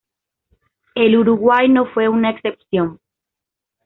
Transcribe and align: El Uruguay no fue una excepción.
El 0.95 1.15
Uruguay 1.15 1.69
no 1.69 1.85
fue 1.85 2.09
una 2.09 2.31
excepción. 2.31 2.99